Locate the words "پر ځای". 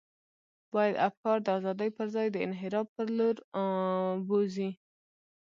1.97-2.27